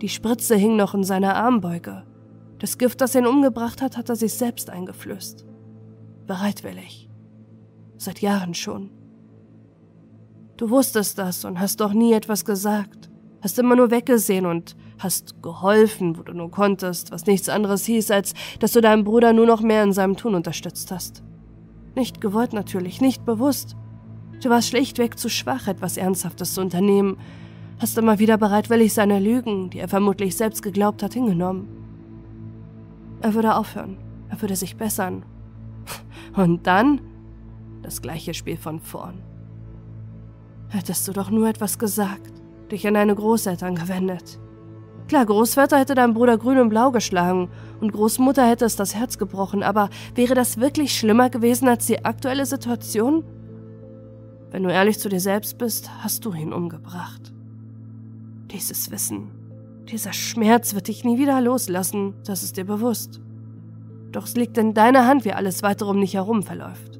[0.00, 2.02] Die Spritze hing noch in seiner Armbeuge.
[2.58, 5.46] Das Gift, das ihn umgebracht hat, hat er sich selbst eingeflößt.
[6.26, 7.08] Bereitwillig.
[7.96, 8.90] Seit Jahren schon.
[10.56, 13.08] Du wusstest das und hast doch nie etwas gesagt.
[13.40, 18.10] Hast immer nur weggesehen und hast geholfen, wo du nur konntest, was nichts anderes hieß,
[18.10, 21.22] als dass du deinen Bruder nur noch mehr in seinem Tun unterstützt hast.
[21.94, 23.76] Nicht gewollt natürlich, nicht bewusst.
[24.42, 27.18] Du warst schlichtweg zu schwach, etwas Ernsthaftes zu unternehmen,
[27.78, 31.68] hast immer wieder bereitwillig seine Lügen, die er vermutlich selbst geglaubt hat, hingenommen.
[33.20, 33.98] Er würde aufhören,
[34.30, 35.24] er würde sich bessern.
[36.36, 37.00] Und dann
[37.82, 39.20] das gleiche Spiel von vorn.
[40.68, 42.32] Hättest du doch nur etwas gesagt,
[42.70, 44.38] dich an deine Großeltern gewendet.
[45.08, 47.48] Klar, Großvater hätte deinen Bruder grün und blau geschlagen
[47.80, 52.04] und Großmutter hätte es das Herz gebrochen, aber wäre das wirklich schlimmer gewesen als die
[52.04, 53.24] aktuelle Situation?
[54.50, 57.32] Wenn du ehrlich zu dir selbst bist, hast du ihn umgebracht.
[58.50, 59.30] Dieses Wissen,
[59.88, 63.20] dieser Schmerz wird dich nie wieder loslassen, das ist dir bewusst.
[64.10, 66.98] Doch es liegt in deiner Hand, wie alles weitere um dich herum verläuft.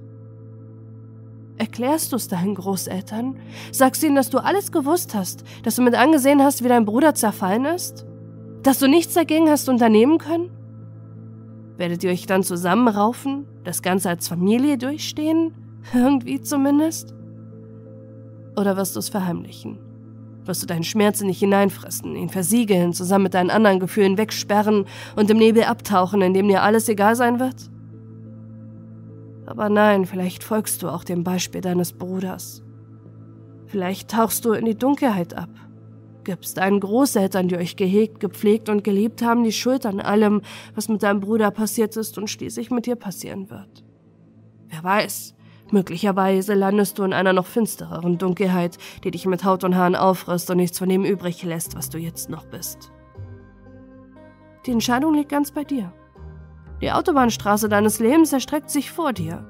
[1.57, 3.36] Erklärst du es deinen Großeltern?
[3.70, 6.86] Sagst du ihnen, dass du alles gewusst hast, dass du mit angesehen hast, wie dein
[6.86, 8.07] Bruder zerfallen ist?
[8.62, 10.51] Dass du nichts dagegen hast unternehmen können?
[11.76, 15.55] Werdet ihr euch dann zusammenraufen, das Ganze als Familie durchstehen?
[15.94, 17.14] Irgendwie zumindest?
[18.57, 19.78] Oder wirst du es verheimlichen?
[20.44, 24.86] Wirst du deinen Schmerz in dich hineinfressen, ihn versiegeln, zusammen mit deinen anderen Gefühlen wegsperren
[25.16, 27.70] und im Nebel abtauchen, in dem dir alles egal sein wird?
[29.46, 32.62] Aber nein, vielleicht folgst du auch dem Beispiel deines Bruders.
[33.66, 35.51] Vielleicht tauchst du in die Dunkelheit ab,
[36.24, 40.42] gibst deinen Großeltern, die euch gehegt, gepflegt und geliebt haben, die Schuld an allem,
[40.74, 43.84] was mit deinem Bruder passiert ist und schließlich mit dir passieren wird.
[44.68, 45.34] Wer weiß,
[45.73, 50.51] möglicherweise landest du in einer noch finstereren Dunkelheit, die dich mit Haut und Haaren auffrisst
[50.51, 52.91] und nichts von dem übrig lässt, was du jetzt noch bist.
[54.66, 55.93] Die Entscheidung liegt ganz bei dir.
[56.81, 59.47] Die Autobahnstraße deines Lebens erstreckt sich vor dir.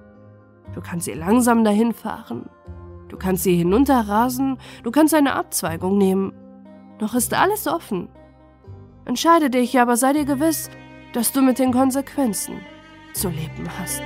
[0.74, 2.48] Du kannst sie langsam dahin fahren.
[3.08, 4.58] Du kannst sie hinunterrasen.
[4.82, 6.32] Du kannst eine Abzweigung nehmen.
[7.00, 8.08] Noch ist alles offen.
[9.04, 10.70] Entscheide dich, aber sei dir gewiss,
[11.12, 12.60] dass du mit den Konsequenzen
[13.14, 14.02] zu leben hast.